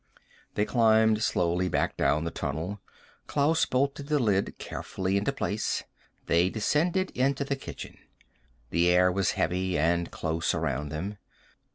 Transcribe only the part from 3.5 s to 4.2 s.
bolted the